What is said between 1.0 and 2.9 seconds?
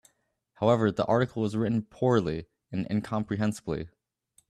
article is written poorly and